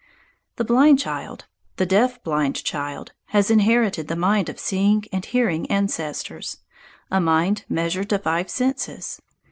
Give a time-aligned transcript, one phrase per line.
[0.55, 1.45] The blind child
[1.75, 6.57] the deaf blind child has inherited the mind of seeing and hearing ancestors
[7.11, 9.21] a mind measured to five senses.